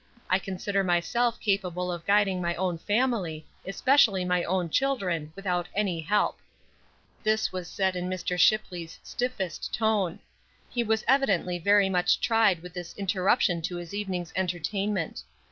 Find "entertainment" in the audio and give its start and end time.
14.35-15.21